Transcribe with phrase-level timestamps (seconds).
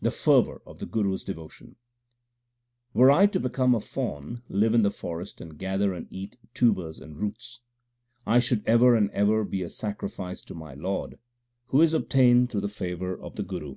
[0.00, 1.76] The fervour of the Guru s devotion:
[2.94, 6.98] Were I to become a fawn, live in the forest, and gather and eat tubers
[6.98, 7.60] and roots,
[8.26, 11.18] I should ever and ever be a sacrifice to my Lord,
[11.66, 13.76] who is obtained through the favour of the Guru.